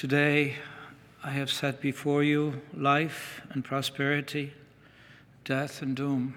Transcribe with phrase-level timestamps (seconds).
[0.00, 0.54] Today
[1.22, 4.54] I have set before you life and prosperity,
[5.44, 6.36] death and doom.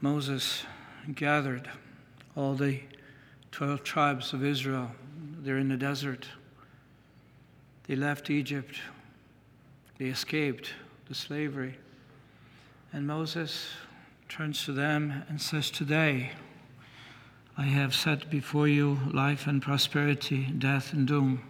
[0.00, 0.64] Moses
[1.14, 1.68] gathered
[2.34, 2.80] all the
[3.52, 4.92] 12 tribes of Israel.
[5.42, 6.26] They're in the desert.
[7.86, 8.80] They left Egypt.
[9.98, 10.72] They escaped
[11.06, 11.76] the slavery.
[12.94, 13.66] And Moses
[14.30, 16.30] turns to them and says, Today
[17.56, 21.40] I have set before you life and prosperity, death and doom.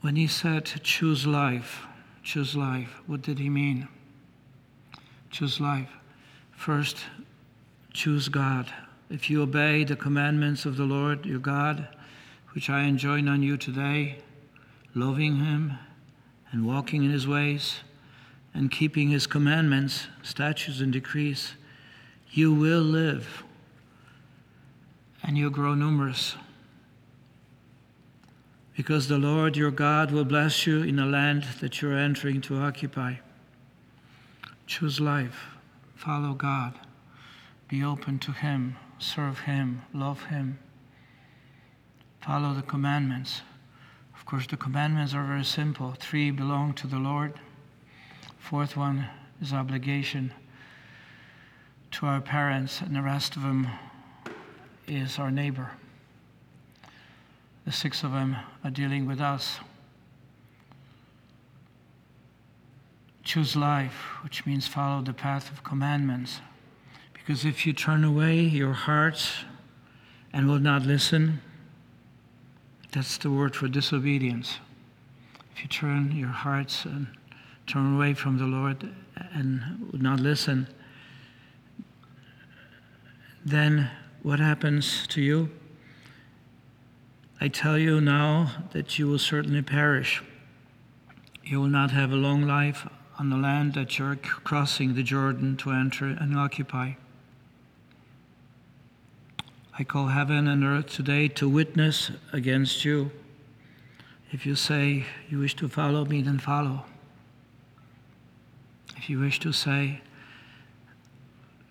[0.00, 1.86] When he said, Choose life,
[2.22, 3.88] choose life, what did he mean?
[5.30, 5.90] Choose life.
[6.50, 6.98] First,
[7.92, 8.72] choose God.
[9.08, 11.86] If you obey the commandments of the Lord your God,
[12.52, 14.18] which I enjoin on you today,
[14.94, 15.78] loving him
[16.50, 17.80] and walking in his ways
[18.54, 21.54] and keeping his commandments, statutes, and decrees,
[22.30, 23.44] you will live
[25.22, 26.36] and you'll grow numerous.
[28.76, 32.58] Because the Lord your God will bless you in the land that you're entering to
[32.58, 33.16] occupy.
[34.66, 35.46] Choose life,
[35.94, 36.78] follow God,
[37.68, 40.58] be open to Him, serve Him, love Him,
[42.20, 43.42] follow the commandments.
[44.14, 45.94] Of course, the commandments are very simple.
[45.98, 47.34] Three belong to the Lord,
[48.44, 49.06] fourth one
[49.40, 50.30] is obligation
[51.90, 53.66] to our parents, and the rest of them
[54.86, 55.70] is our neighbor.
[57.64, 59.60] The six of them are dealing with us.
[63.22, 66.42] Choose life, which means follow the path of commandments.
[67.14, 69.44] Because if you turn away your hearts
[70.34, 71.40] and will not listen,
[72.92, 74.58] that's the word for disobedience.
[75.56, 77.06] If you turn your hearts and
[77.66, 78.88] turn away from the Lord
[79.32, 80.68] and would not listen,
[83.44, 83.90] then
[84.22, 85.50] what happens to you?
[87.40, 90.22] I tell you now that you will certainly perish.
[91.44, 92.88] You will not have a long life
[93.18, 96.94] on the land that you're crossing the Jordan to enter and occupy.
[99.78, 103.10] I call heaven and earth today to witness against you.
[104.30, 106.86] If you say you wish to follow me, then follow.
[109.04, 110.00] If you wish to say,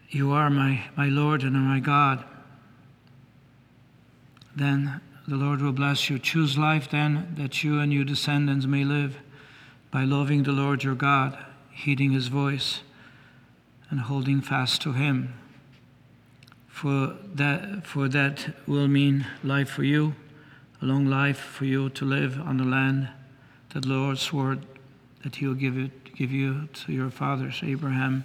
[0.07, 2.23] you are my, my Lord and my God,
[4.55, 6.19] then the Lord will bless you.
[6.19, 9.17] Choose life then that you and your descendants may live
[9.89, 11.35] by loving the Lord your God,
[11.71, 12.81] heeding his voice,
[13.89, 15.33] and holding fast to him.
[16.67, 20.13] For that, for that will mean life for you,
[20.83, 23.09] a long life for you to live on the land
[23.69, 24.59] that the Lord swore
[25.23, 28.23] that he will give, it, give you to your fathers, Abraham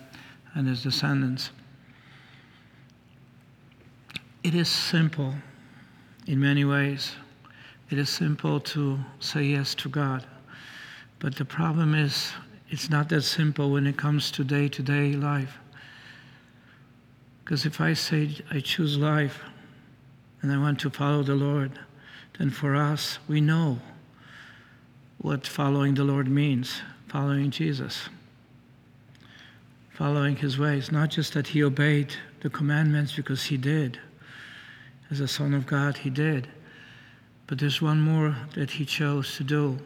[0.55, 1.51] and his descendants.
[4.43, 5.35] It is simple
[6.27, 7.15] in many ways.
[7.91, 10.27] It is simple to say yes to God.
[11.19, 12.33] But the problem is,
[12.71, 15.59] it's not that simple when it comes to day to day life.
[17.43, 19.41] Because if I say I choose life
[20.43, 21.79] and I want to follow the Lord,
[22.39, 23.79] then for us, we know
[25.17, 28.09] what following the Lord means following Jesus,
[29.91, 30.93] following his ways.
[30.93, 33.99] Not just that he obeyed the commandments because he did
[35.11, 36.49] as a Son of God, he did.
[37.47, 39.79] But there's one more that he chose to do,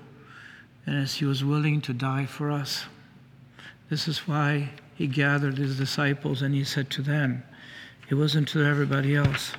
[0.84, 2.86] and as he was willing to die for us.
[3.88, 7.44] This is why he gathered his disciples and he said to them,
[8.12, 9.52] it wasn't to everybody else.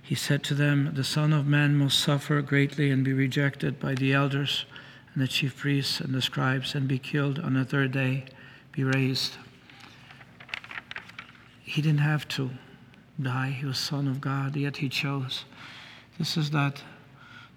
[0.00, 3.94] He said to them, The Son of Man must suffer greatly and be rejected by
[3.94, 4.64] the elders
[5.18, 8.24] and the chief priests and the scribes and be killed on the third day,
[8.70, 9.32] be raised.
[11.60, 12.50] He didn't have to
[13.20, 13.48] die.
[13.48, 15.44] He was Son of God, yet he chose.
[16.20, 16.84] This is that,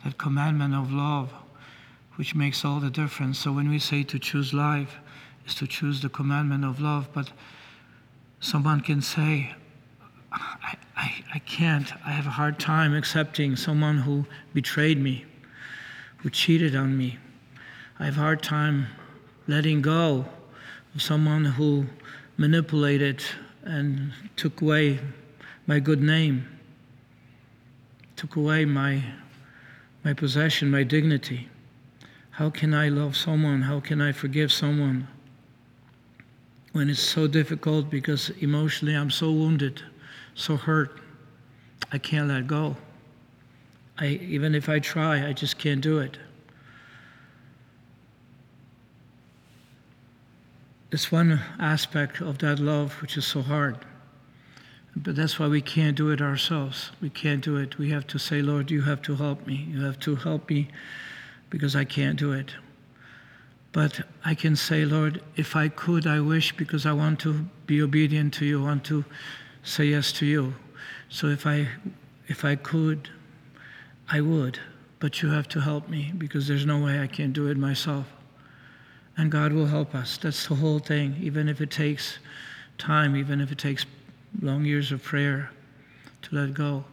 [0.04, 1.32] that commandment of love
[2.16, 3.38] which makes all the difference.
[3.38, 4.98] So when we say to choose life,
[5.46, 7.10] is to choose the commandment of love.
[7.14, 7.32] But
[8.40, 9.54] someone can say,
[10.32, 11.94] I, I, I can't.
[12.04, 15.26] I have a hard time accepting someone who betrayed me,
[16.18, 17.20] who cheated on me.
[18.02, 18.88] I have a hard time
[19.48, 20.26] letting go
[20.96, 21.86] of someone who
[22.36, 23.22] manipulated
[23.62, 25.00] and took away
[25.68, 26.48] my good name,
[28.16, 29.04] took away my,
[30.04, 31.48] my possession, my dignity.
[32.32, 33.62] How can I love someone?
[33.62, 35.08] How can I forgive someone
[36.72, 39.80] when it's so difficult because emotionally I'm so wounded,
[40.34, 41.00] so hurt?
[41.92, 42.78] I can't let go.
[44.00, 46.18] I, even if I try, I just can't do it.
[50.92, 53.78] It's one aspect of that love which is so hard.
[54.94, 56.92] But that's why we can't do it ourselves.
[57.02, 57.78] We can't do it.
[57.78, 59.68] We have to say, Lord, you have to help me.
[59.70, 60.68] You have to help me
[61.50, 62.54] because I can't do it.
[63.72, 67.82] But I can say, Lord, if I could, I wish because I want to be
[67.82, 69.06] obedient to you, I want to
[69.64, 70.56] say yes to you.
[71.08, 71.70] So if I
[72.28, 73.10] if I could,
[74.10, 74.60] I would.
[75.00, 78.08] But you have to help me because there's no way I can do it myself.
[79.18, 80.18] And God will help us.
[80.18, 82.18] That's the whole thing, even if it takes
[82.78, 83.86] time, even if it takes
[84.42, 85.52] long years of prayer
[86.24, 86.84] to let go.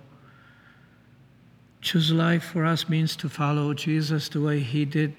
[1.81, 5.15] Choose life for us means to follow Jesus the way he did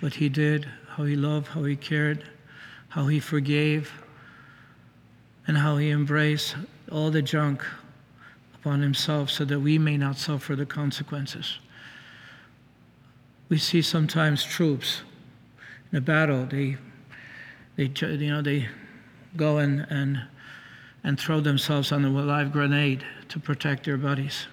[0.00, 2.24] what he did, how he loved, how he cared,
[2.88, 3.92] how he forgave,
[5.46, 6.56] and how he embraced
[6.90, 7.64] all the junk
[8.54, 11.58] upon himself so that we may not suffer the consequences.
[13.48, 15.02] We see sometimes troops
[15.92, 16.76] in a battle, they,
[17.76, 18.68] they, you know, they
[19.36, 20.22] go and, and,
[21.04, 24.46] and throw themselves on a live grenade to protect their buddies.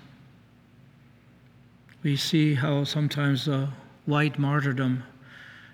[2.04, 3.70] We see how sometimes the
[4.06, 5.04] white martyrdom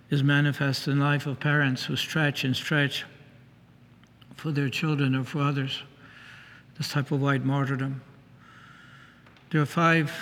[0.10, 3.06] is manifest in the life of parents who stretch and stretch
[4.36, 5.84] for their children or for others.
[6.78, 8.02] This type of white martyrdom.
[9.52, 10.14] There are five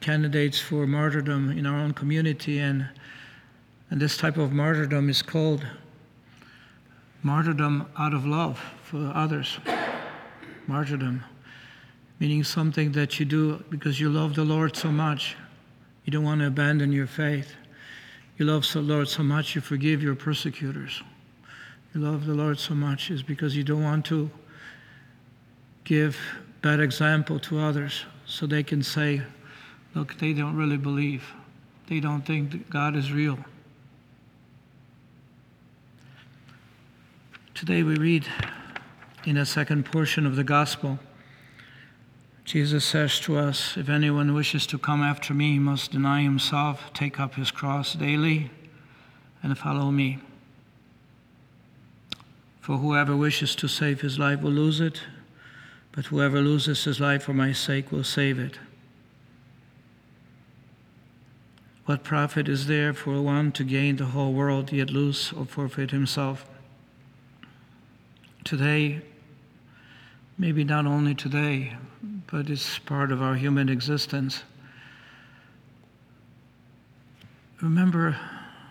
[0.00, 2.88] candidates for martyrdom in our own community, and,
[3.90, 5.66] and this type of martyrdom is called
[7.22, 9.58] martyrdom out of love for others.
[10.66, 11.24] Martyrdom,
[12.20, 15.36] meaning something that you do because you love the Lord so much,
[16.04, 17.54] you don't want to abandon your faith.
[18.38, 21.02] You love the Lord so much, you forgive your persecutors.
[21.92, 24.30] You love the Lord so much is because you don't want to
[25.84, 26.16] give
[26.62, 29.22] bad example to others so they can say,
[29.94, 31.24] look, they don't really believe.
[31.88, 33.38] They don't think God is real.
[37.60, 38.26] Today we read
[39.26, 40.98] in a second portion of the gospel,
[42.42, 46.90] Jesus says to us, If anyone wishes to come after me, he must deny himself,
[46.94, 48.50] take up his cross daily,
[49.42, 50.20] and follow me.
[52.62, 55.02] For whoever wishes to save his life will lose it,
[55.92, 58.58] but whoever loses his life for my sake will save it.
[61.84, 65.90] What profit is there for one to gain the whole world, yet lose or forfeit
[65.90, 66.46] himself?
[68.44, 69.02] Today,
[70.38, 71.76] maybe not only today,
[72.30, 74.44] but it's part of our human existence.
[77.60, 78.16] Remember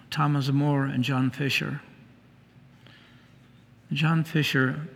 [0.10, 1.81] Thomas More and John Fisher.
[3.94, 4.88] John Fisher,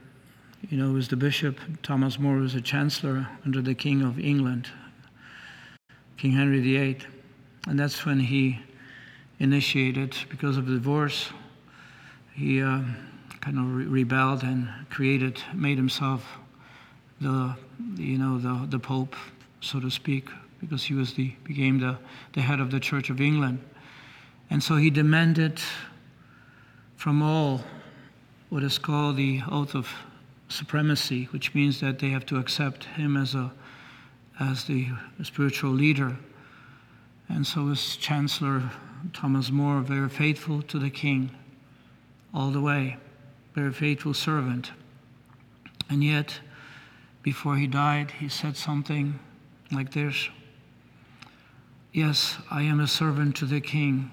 [0.70, 1.60] you know, was the bishop.
[1.84, 4.70] Thomas More was a chancellor under the King of England,
[6.18, 6.98] King Henry VIII.
[7.68, 8.60] And that's when he
[9.40, 11.30] initiated, because of the divorce,
[12.34, 12.82] he uh,
[13.44, 16.26] kind of re- rebelled and created, made himself
[17.20, 17.54] the,
[17.98, 19.16] you know, the, the Pope,
[19.60, 20.30] so to speak,
[20.62, 21.98] because he was the, became the,
[22.32, 23.60] the head of the Church of England.
[24.50, 25.60] And so he demanded
[26.96, 27.62] from all
[28.50, 29.90] what is called the oath of
[30.48, 33.52] supremacy, which means that they have to accept him as a
[34.40, 34.88] as the
[35.22, 36.18] spiritual leader.
[37.30, 38.64] And so was Chancellor
[39.14, 41.30] Thomas More very faithful to the king
[42.34, 42.98] all the way,
[43.54, 44.72] very faithful servant.
[45.90, 46.40] And yet
[47.22, 49.20] before he died, he said something
[49.72, 50.30] like this
[51.92, 54.10] Yes, I am a servant to the king,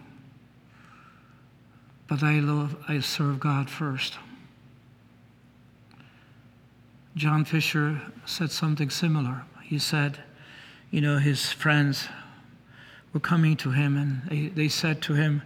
[2.06, 4.18] but I, love, I serve God first.
[7.16, 9.44] John Fisher said something similar.
[9.64, 10.18] He said,
[10.90, 12.08] you know, his friends
[13.12, 15.42] were coming to him and they, they said to him,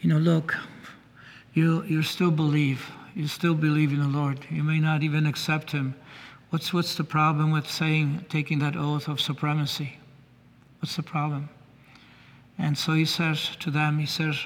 [0.00, 0.56] you know, look,
[1.54, 2.90] you, you still believe.
[3.16, 4.46] You still believe in the Lord.
[4.50, 5.96] You may not even accept him
[6.50, 9.98] What's, what's the problem with saying, taking that oath of supremacy?
[10.80, 11.48] What's the problem?
[12.56, 14.36] And so he says to them, he says,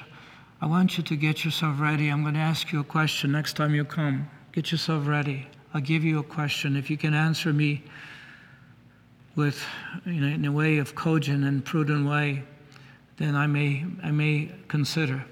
[0.61, 2.09] I want you to get yourself ready.
[2.09, 4.29] I'm going to ask you a question next time you come.
[4.51, 5.47] Get yourself ready.
[5.73, 6.75] I'll give you a question.
[6.75, 7.83] If you can answer me
[9.35, 9.63] with,
[10.05, 12.43] in a way of cogent and prudent way,
[13.17, 15.23] then I may, I may consider.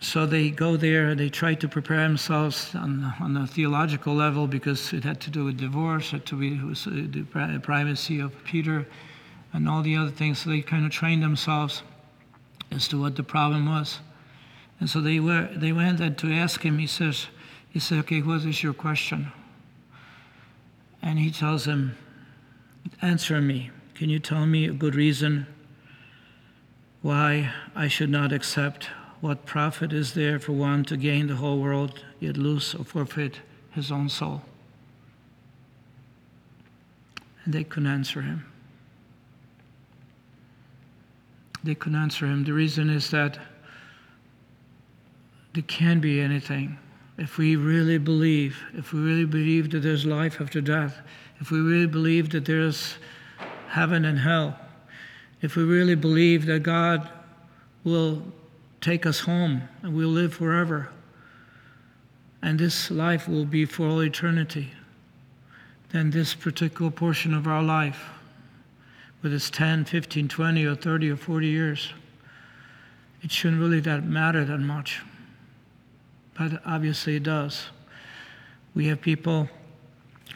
[0.00, 4.92] So they go there, they try to prepare themselves on, on a theological level because
[4.92, 8.32] it had to do with divorce, had to be with uh, the uh, primacy of
[8.44, 8.86] Peter
[9.52, 10.38] and all the other things.
[10.38, 11.82] So they kind of trained themselves
[12.70, 13.98] as to what the problem was.
[14.78, 17.26] And so they were they went and to ask him, he says,
[17.68, 19.32] he said, Okay, what is your question?
[21.02, 21.96] And he tells him,
[23.02, 23.70] Answer me.
[23.94, 25.48] Can you tell me a good reason
[27.02, 28.90] why I should not accept
[29.20, 33.40] what profit is there for one to gain the whole world, yet lose or forfeit
[33.72, 34.42] his own soul?
[37.48, 38.44] and they couldn't answer him.
[41.64, 42.44] They couldn't answer him.
[42.44, 43.38] The reason is that
[45.54, 46.76] there can be anything.
[47.16, 50.98] If we really believe, if we really believe that there's life after death,
[51.40, 52.98] if we really believe that there's
[53.68, 54.54] heaven and hell,
[55.40, 57.08] if we really believe that God
[57.82, 58.22] will
[58.80, 60.90] take us home and we'll live forever,
[62.42, 64.72] and this life will be for all eternity,
[65.90, 68.10] then this particular portion of our life,
[69.20, 71.92] whether it's 10, 15, 20, or 30 or 40 years,
[73.22, 75.02] it shouldn't really that matter that much.
[76.38, 77.66] But obviously it does.
[78.74, 79.48] We have people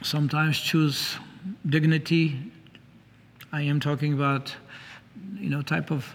[0.03, 1.17] sometimes choose
[1.69, 2.51] dignity.
[3.53, 4.53] I am talking about,
[5.37, 6.13] you know, type of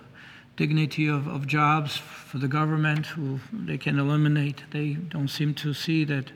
[0.58, 4.64] dignity of, of jobs for the government who they can eliminate.
[4.72, 6.32] They don't seem to see that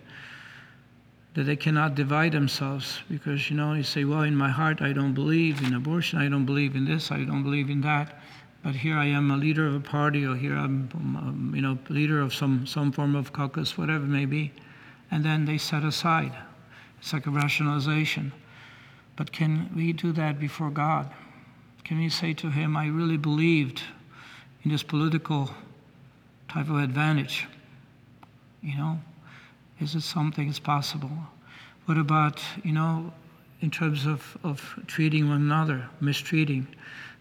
[1.34, 4.92] that they cannot divide themselves because you know you say, well, in my heart I
[4.92, 8.20] don't believe in abortion, I don't believe in this, I don't believe in that,
[8.64, 11.78] but here I am a leader of a party, or here I'm um, you know
[11.90, 14.52] leader of some some form of caucus, whatever it may be,
[15.10, 16.34] and then they set aside.
[17.00, 18.32] It's like a rationalization.
[19.16, 21.12] But can we do that before God?
[21.84, 23.82] Can we say to Him, I really believed
[24.64, 25.50] in this political
[26.48, 27.48] type of advantage?
[28.62, 29.00] You know,
[29.80, 31.12] is it something that's possible?
[31.86, 33.12] What about, you know,
[33.62, 36.68] in terms of, of treating one another, mistreating?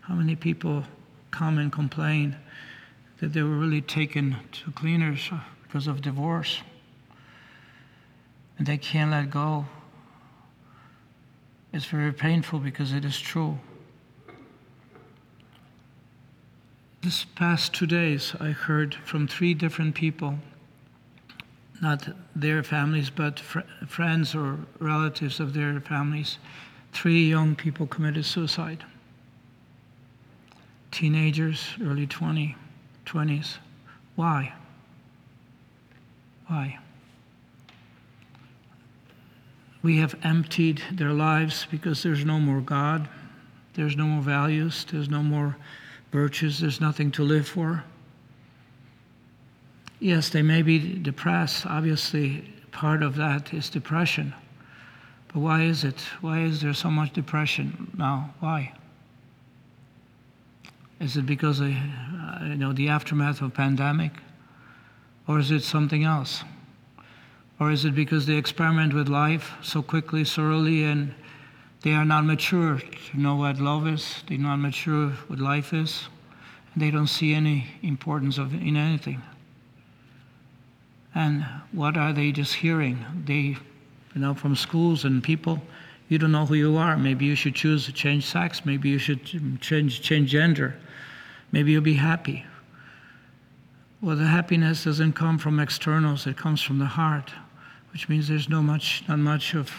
[0.03, 0.85] How many people
[1.31, 2.37] come and complain
[3.21, 5.31] that they were really taken to cleaners
[5.63, 6.61] because of divorce?
[8.59, 9.67] And they can't let go.
[11.73, 13.59] It's very painful because it is true.
[17.11, 20.39] This past two days, I heard from three different people
[21.83, 26.39] not their families, but fr- friends or relatives of their families.
[26.93, 28.85] Three young people committed suicide.
[30.93, 32.55] Teenagers, early 20,
[33.07, 33.57] 20s.
[34.15, 34.53] Why?
[36.47, 36.79] Why?
[39.83, 43.09] We have emptied their lives because there's no more God,
[43.75, 45.57] there's no more values, there's no more
[46.13, 47.85] virtues, there's nothing to live for.
[49.99, 51.67] Yes, they may be depressed.
[51.67, 54.35] Obviously, part of that is depression.
[55.29, 56.01] But why is it?
[56.21, 58.35] Why is there so much depression now?
[58.41, 58.73] Why?
[61.01, 64.13] Is it because of uh, you know the aftermath of pandemic,
[65.29, 66.43] or is it something else?
[67.61, 71.15] Or is it because they experiment with life so quickly, so early, and
[71.83, 74.23] they are not mature to know what love is?
[74.29, 76.09] They're not mature what life is,
[76.77, 79.23] they don't see any importance of in anything.
[81.15, 83.05] And what are they just hearing?
[83.25, 83.57] They,
[84.15, 85.61] you know, from schools and people,
[86.09, 86.97] you don't know who you are.
[86.97, 88.65] Maybe you should choose to change sex.
[88.65, 89.25] Maybe you should
[89.61, 90.77] change, change gender.
[91.53, 92.45] Maybe you'll be happy.
[94.01, 97.33] Well, the happiness doesn't come from externals, it comes from the heart,
[97.93, 99.71] which means there's no much, not much of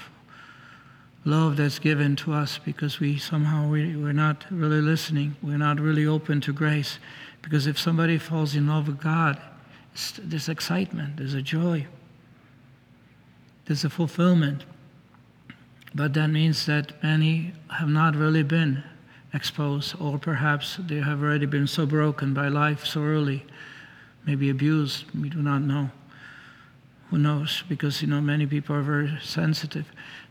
[1.23, 5.35] love that's given to us because we somehow we, we're not really listening.
[5.41, 6.99] We're not really open to grace.
[7.41, 9.41] Because if somebody falls in love with God,
[10.23, 11.87] there's excitement, there's a joy,
[13.65, 14.63] there's a fulfillment.
[15.93, 18.83] But that means that many have not really been
[19.33, 23.45] exposed, or perhaps they have already been so broken by life so early,
[24.25, 25.89] maybe abused, we do not know.
[27.11, 27.63] Who knows?
[27.67, 29.85] Because you know many people are very sensitive.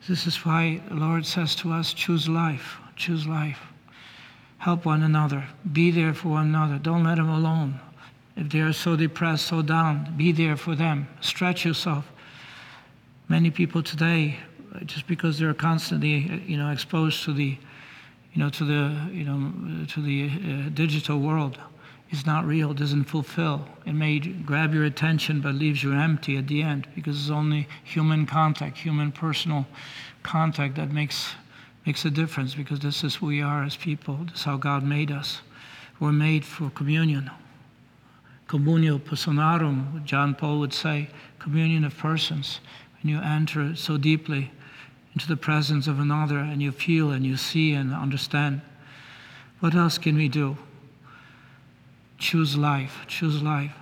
[0.08, 3.60] This is why the Lord says to us, choose life, choose life.
[4.56, 5.44] Help one another.
[5.70, 6.78] Be there for one another.
[6.78, 7.78] Don't let them alone.
[8.34, 11.06] If they are so depressed, so down, be there for them.
[11.20, 12.10] Stretch yourself.
[13.28, 14.38] Many people today,
[14.87, 17.58] just because they're constantly, you know, exposed to the,
[18.32, 21.58] you know, to the, you know, to the uh, digital world,
[22.11, 23.67] is not real, doesn't fulfill.
[23.87, 27.69] It may grab your attention, but leaves you empty at the end because it's only
[27.85, 29.67] human contact, human personal
[30.23, 31.35] contact that makes
[31.87, 32.55] makes a difference.
[32.55, 34.17] Because this is who we are as people.
[34.25, 35.40] This is how God made us.
[35.99, 37.31] We're made for communion
[38.50, 42.59] communio personarum, John Paul would say, communion of persons.
[43.00, 44.50] When you enter so deeply
[45.14, 48.61] into the presence of another and you feel and you see and understand,
[49.61, 50.57] what else can we do?
[52.21, 53.75] Choose life, choose life,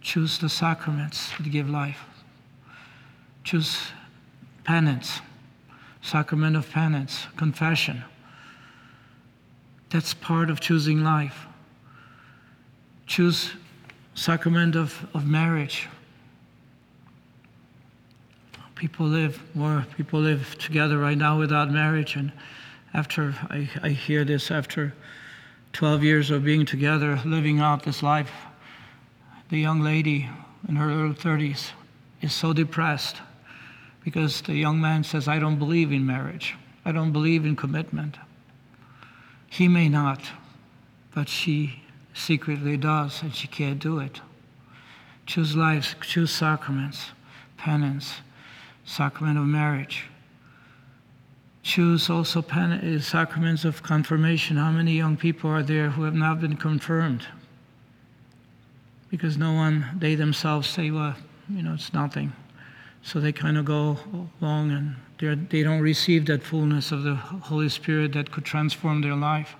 [0.00, 2.04] choose the sacraments that give life,
[3.44, 3.76] choose
[4.64, 5.20] penance,
[6.00, 8.04] sacrament of penance, confession.
[9.90, 11.46] That's part of choosing life.
[13.06, 13.50] Choose
[14.14, 15.88] sacrament of, of marriage.
[18.76, 22.32] People live more people live together right now without marriage and
[22.94, 24.94] after I, I hear this, after
[25.72, 28.32] 12 years of being together, living out this life,
[29.50, 30.28] the young lady
[30.68, 31.70] in her early 30s
[32.20, 33.16] is so depressed
[34.04, 36.56] because the young man says, I don't believe in marriage.
[36.84, 38.16] I don't believe in commitment.
[39.48, 40.22] He may not,
[41.14, 41.82] but she
[42.14, 44.20] secretly does, and she can't do it.
[45.26, 47.10] Choose life, choose sacraments,
[47.56, 48.14] penance,
[48.84, 50.04] sacrament of marriage.
[51.62, 54.56] Choose also uh, sacraments of confirmation.
[54.56, 57.26] How many young people are there who have not been confirmed?
[59.10, 61.16] Because no one, they themselves say, well,
[61.50, 62.32] you know, it's nothing.
[63.02, 63.98] So they kind of go
[64.40, 64.96] along and
[65.50, 69.56] they don't receive that fullness of the Holy Spirit that could transform their life.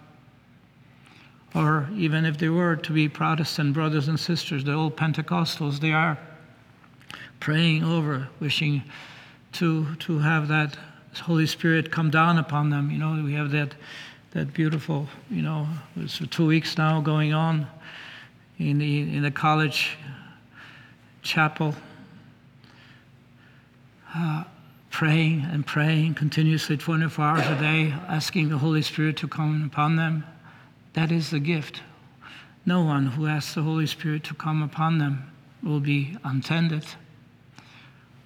[1.54, 5.92] Or even if they were to be Protestant brothers and sisters, the old Pentecostals, they
[5.92, 6.18] are
[7.40, 8.82] praying over, wishing
[9.52, 10.76] to, to have that
[11.18, 12.90] Holy Spirit come down upon them.
[12.90, 13.74] You know, we have that,
[14.30, 17.66] that beautiful, you know, it's for two weeks now going on
[18.58, 19.96] in the, in the college
[21.22, 21.74] chapel.
[24.14, 24.44] Uh,
[24.90, 29.96] praying and praying continuously 24 hours a day, asking the Holy Spirit to come upon
[29.96, 30.24] them.
[30.94, 31.80] That is the gift.
[32.66, 35.30] No one who asks the Holy Spirit to come upon them
[35.62, 36.84] will be untended.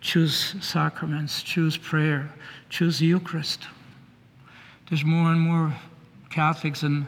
[0.04, 2.30] Choose sacraments, choose prayer,
[2.68, 3.66] choose the Eucharist.
[4.86, 5.74] There's more and more
[6.28, 7.06] Catholics and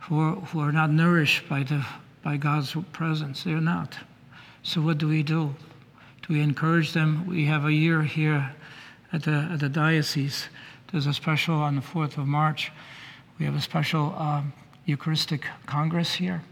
[0.00, 1.86] who are, who are not nourished by, the,
[2.24, 3.44] by God's presence.
[3.44, 3.96] They're not.
[4.64, 5.54] So, what do we do?
[6.26, 7.26] Do we encourage them?
[7.28, 8.52] We have a year here
[9.12, 10.48] at the, at the diocese.
[10.90, 12.72] There's a special on the 4th of March.
[13.38, 14.52] We have a special um,
[14.84, 16.42] Eucharistic Congress here.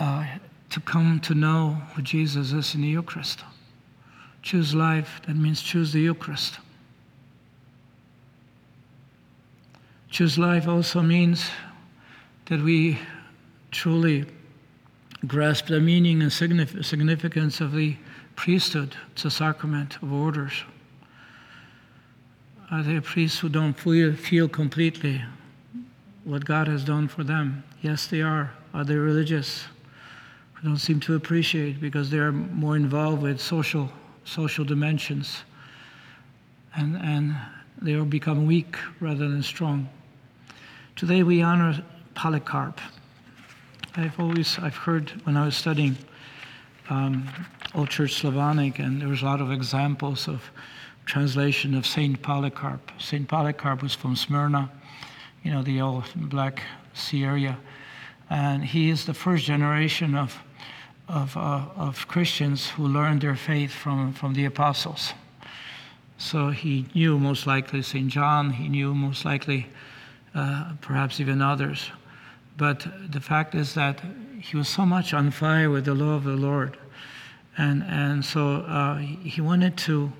[0.00, 0.24] Uh,
[0.86, 3.44] come to know who Jesus is in the Eucharist.
[4.40, 6.58] Choose life, that means choose the Eucharist.
[10.08, 11.50] Choose life also means
[12.46, 12.98] that we
[13.72, 14.24] truly
[15.26, 17.96] grasp the meaning and significance of the
[18.36, 18.96] priesthood.
[19.12, 20.62] It's a sacrament of orders.
[22.70, 25.22] Are there priests who don't feel, feel completely
[26.24, 27.64] what God has done for them?
[27.82, 28.52] Yes, they are.
[28.72, 29.64] Are they religious?
[30.56, 33.90] Who don't seem to appreciate because they're more involved with social
[34.24, 35.44] social dimensions,
[36.74, 37.36] and and
[37.82, 39.88] they will become weak rather than strong.
[40.94, 42.80] Today we honor Polycarp.
[43.96, 45.96] I've always I've heard when I was studying
[46.88, 47.28] um,
[47.74, 50.42] Old Church Slavonic, and there was a lot of examples of
[51.04, 52.92] translation of Saint Polycarp.
[52.98, 54.70] Saint Polycarp was from Smyrna,
[55.42, 56.62] you know, the old Black
[56.94, 57.58] Sea area,
[58.28, 60.38] and he is the first generation of
[61.08, 65.12] of, uh, of Christians who learned their faith from, from the apostles.
[66.18, 68.08] So he knew most likely St.
[68.08, 69.66] John, he knew most likely
[70.34, 71.90] uh, perhaps even others.
[72.56, 74.00] But the fact is that
[74.40, 76.76] he was so much on fire with the law of the Lord.
[77.58, 80.12] And, and so uh, he wanted to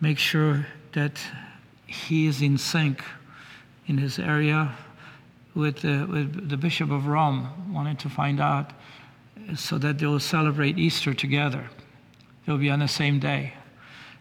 [0.00, 1.20] make sure that
[1.86, 3.02] he is in sync
[3.86, 4.74] in his area
[5.54, 8.72] with the, with the Bishop of Rome, wanted to find out
[9.56, 11.68] so that they'll celebrate Easter together.
[12.46, 13.54] They'll be on the same day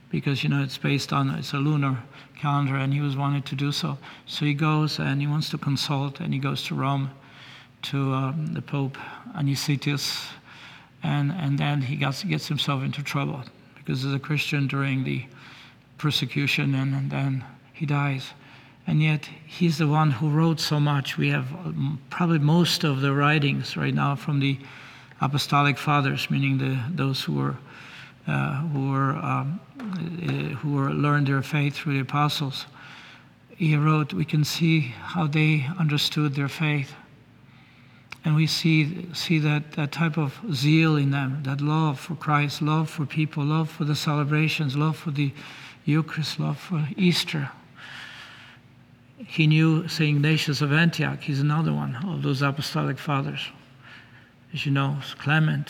[0.10, 2.04] because, you know, it's based on, it's a lunar
[2.38, 3.98] calendar and he was wanting to do so.
[4.26, 7.12] So he goes and he wants to consult and he goes to Rome
[7.84, 8.98] to um, the Pope
[9.36, 10.28] Anicetus
[11.04, 13.42] and, and then he gets, gets himself into trouble
[13.76, 15.26] because as a Christian during the
[15.98, 18.34] persecution and, and then he dies.
[18.88, 21.18] And yet, he's the one who wrote so much.
[21.18, 24.58] We have um, probably most of the writings right now from the
[25.22, 27.58] apostolic fathers, meaning the, those who were,
[28.28, 32.66] uh, who, were, um, uh, who were learned their faith through the apostles.
[33.56, 36.94] He wrote, we can see how they understood their faith.
[38.26, 42.62] And we see, see that, that type of zeal in them, that love for Christ,
[42.62, 45.32] love for people, love for the celebrations, love for the
[45.86, 47.52] Eucharist, love for Easter.
[49.28, 50.18] He knew St.
[50.18, 53.42] Ignatius of Antioch, he's another one of those apostolic fathers
[54.54, 55.70] as you know, Clement.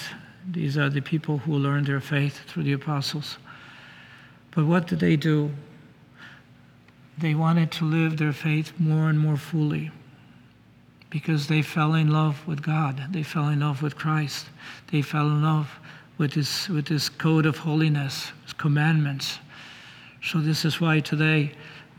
[0.50, 3.38] These are the people who learned their faith through the apostles.
[4.52, 5.52] But what did they do?
[7.18, 9.92] They wanted to live their faith more and more fully
[11.10, 13.04] because they fell in love with God.
[13.12, 14.48] They fell in love with Christ.
[14.92, 15.80] They fell in love
[16.18, 19.40] with his, with his code of holiness, his commandments.
[20.24, 21.52] So, this is why today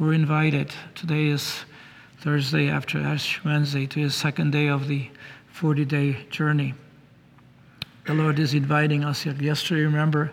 [0.02, 0.68] we're invited.
[0.96, 1.64] Today is
[2.18, 5.08] Thursday after Ash Wednesday to the second day of the
[5.52, 6.74] 40 day journey.
[8.06, 9.22] The Lord is inviting us.
[9.22, 9.32] here.
[9.34, 10.32] Yesterday, remember,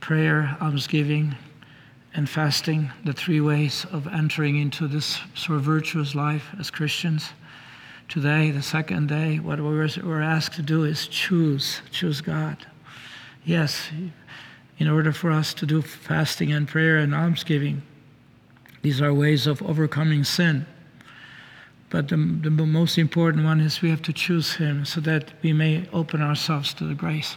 [0.00, 1.34] prayer, almsgiving,
[2.12, 7.30] and fasting, the three ways of entering into this sort of virtuous life as Christians.
[8.06, 12.66] Today, the second day, what we're asked to do is choose, choose God.
[13.46, 13.88] Yes,
[14.76, 17.80] in order for us to do fasting and prayer and almsgiving,
[18.82, 20.66] these are ways of overcoming sin.
[21.90, 25.52] But the, the most important one is we have to choose Him so that we
[25.52, 27.36] may open ourselves to the grace.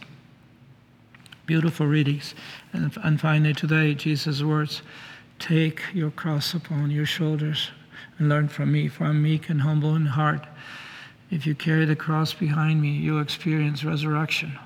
[1.46, 2.34] Beautiful readings.
[2.72, 4.82] And, and finally, today, Jesus' words
[5.38, 7.70] Take your cross upon your shoulders
[8.18, 10.46] and learn from me, for I'm meek and humble in heart.
[11.30, 14.58] If you carry the cross behind me, you'll experience resurrection.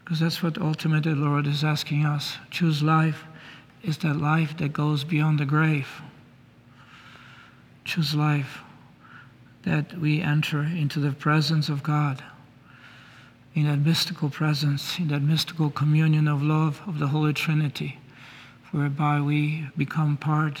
[0.00, 2.36] Because that's what ultimately the Lord is asking us.
[2.50, 3.24] Choose life
[3.84, 6.02] is that life that goes beyond the grave.
[7.84, 8.60] Choose life
[9.64, 12.22] that we enter into the presence of God,
[13.54, 17.98] in that mystical presence, in that mystical communion of love of the Holy Trinity,
[18.72, 20.60] whereby we become part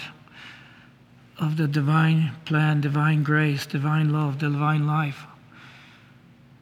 [1.38, 5.26] of the divine plan, divine grace, divine love, divine life.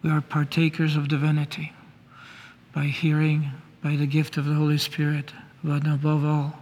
[0.02, 1.72] We are partakers of divinity
[2.72, 3.50] by hearing,
[3.82, 5.32] by the gift of the Holy Spirit,
[5.64, 6.58] but above all,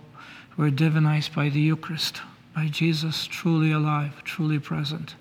[0.57, 2.21] we're divinized by the Eucharist,
[2.55, 5.15] by Jesus truly alive, truly present.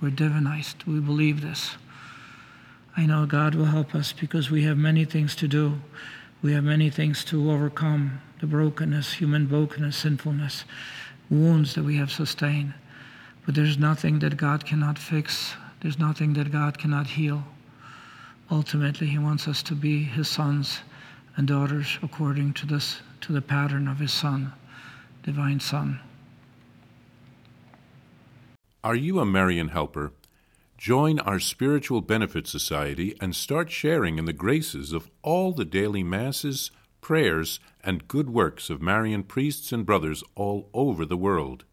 [0.00, 0.86] We're divinized.
[0.86, 1.76] We believe this.
[2.96, 5.80] I know God will help us because we have many things to do.
[6.42, 10.64] We have many things to overcome the brokenness, human brokenness, sinfulness,
[11.30, 12.74] wounds that we have sustained.
[13.46, 17.44] But there's nothing that God cannot fix, there's nothing that God cannot heal.
[18.50, 20.80] Ultimately, He wants us to be His sons
[21.36, 24.52] and daughters according to, this, to the pattern of His Son,
[25.22, 26.00] Divine Son.
[28.82, 30.12] Are you a Marian helper?
[30.76, 36.02] Join our Spiritual Benefit Society and start sharing in the graces of all the daily
[36.02, 36.70] masses,
[37.00, 41.64] prayers, and good works of Marian priests and brothers all over the world.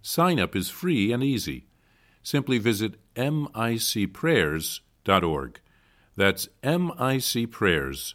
[0.00, 1.66] Sign up is free and easy.
[2.22, 5.60] Simply visit micprayers.org.
[6.16, 8.14] That's micprayers.org.